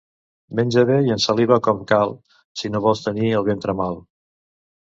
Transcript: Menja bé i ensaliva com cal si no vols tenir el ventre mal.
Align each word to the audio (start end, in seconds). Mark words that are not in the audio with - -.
Menja 0.59 0.85
bé 0.89 0.95
i 1.09 1.13
ensaliva 1.15 1.59
com 1.69 1.83
cal 1.93 2.13
si 2.63 2.73
no 2.73 2.81
vols 2.87 3.07
tenir 3.09 3.31
el 3.43 3.49
ventre 3.51 3.77
mal. 3.83 4.01